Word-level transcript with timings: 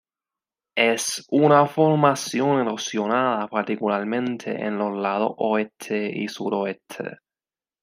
Es 0.75 1.27
una 1.29 1.67
formación 1.67 2.59
erosionada, 2.61 3.47
particularmente 3.47 4.49
en 4.65 4.79
los 4.79 4.97
lados 4.99 5.31
oeste 5.37 6.07
y 6.11 6.27
suroeste. 6.27 7.17